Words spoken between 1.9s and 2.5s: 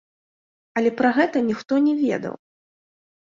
ведаў!